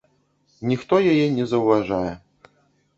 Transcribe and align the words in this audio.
Ніхто 0.71 0.95
яе 1.11 1.27
не 1.37 1.45
заўважае. 1.55 2.11